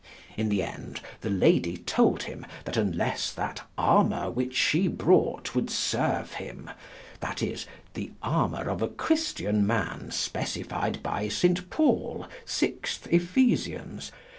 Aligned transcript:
In 0.35 0.49
the 0.49 0.63
end 0.63 0.99
the 1.19 1.29
lady 1.29 1.77
told 1.77 2.23
him, 2.23 2.43
that 2.65 2.75
unlesse 2.75 3.31
that 3.33 3.61
armour 3.77 4.31
which 4.31 4.55
she 4.55 4.87
brought 4.87 5.53
would 5.53 5.69
serve 5.69 6.33
him 6.33 6.71
(that 7.19 7.43
is, 7.43 7.67
the 7.93 8.09
armour 8.23 8.67
of 8.67 8.81
a 8.81 8.87
Christian 8.87 9.67
man 9.67 10.09
specified 10.09 11.03
by 11.03 11.27
Saint 11.27 11.69
Paul, 11.69 12.25
vi. 12.47 12.73
Ephes.) 13.11 14.11